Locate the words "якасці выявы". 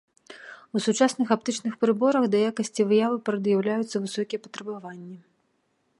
2.53-3.17